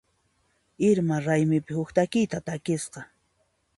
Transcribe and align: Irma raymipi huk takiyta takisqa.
Irma 0.87 1.19
raymipi 1.27 1.77
huk 1.81 1.91
takiyta 2.01 2.43
takisqa. 2.49 3.09